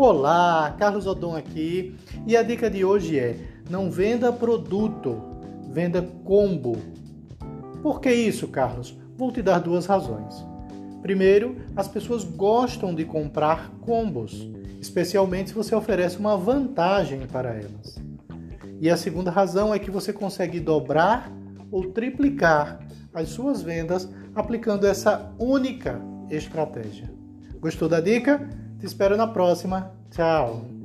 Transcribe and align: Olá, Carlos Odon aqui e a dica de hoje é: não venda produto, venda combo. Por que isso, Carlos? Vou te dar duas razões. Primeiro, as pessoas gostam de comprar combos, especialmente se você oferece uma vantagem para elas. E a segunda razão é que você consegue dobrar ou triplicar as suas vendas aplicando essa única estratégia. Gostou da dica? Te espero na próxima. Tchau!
Olá, 0.00 0.76
Carlos 0.78 1.08
Odon 1.08 1.34
aqui 1.34 1.96
e 2.24 2.36
a 2.36 2.42
dica 2.44 2.70
de 2.70 2.84
hoje 2.84 3.18
é: 3.18 3.36
não 3.68 3.90
venda 3.90 4.32
produto, 4.32 5.20
venda 5.72 6.00
combo. 6.22 6.76
Por 7.82 8.00
que 8.00 8.08
isso, 8.08 8.46
Carlos? 8.46 8.96
Vou 9.16 9.32
te 9.32 9.42
dar 9.42 9.58
duas 9.58 9.86
razões. 9.86 10.46
Primeiro, 11.02 11.56
as 11.74 11.88
pessoas 11.88 12.22
gostam 12.22 12.94
de 12.94 13.04
comprar 13.04 13.72
combos, 13.80 14.48
especialmente 14.80 15.48
se 15.48 15.56
você 15.56 15.74
oferece 15.74 16.16
uma 16.16 16.36
vantagem 16.36 17.26
para 17.26 17.54
elas. 17.56 18.00
E 18.80 18.88
a 18.88 18.96
segunda 18.96 19.32
razão 19.32 19.74
é 19.74 19.80
que 19.80 19.90
você 19.90 20.12
consegue 20.12 20.60
dobrar 20.60 21.28
ou 21.72 21.90
triplicar 21.90 22.86
as 23.12 23.30
suas 23.30 23.62
vendas 23.62 24.08
aplicando 24.32 24.86
essa 24.86 25.34
única 25.40 26.00
estratégia. 26.30 27.10
Gostou 27.60 27.88
da 27.88 28.00
dica? 28.00 28.48
Te 28.78 28.86
espero 28.86 29.16
na 29.16 29.26
próxima. 29.26 29.97
Tchau! 30.10 30.77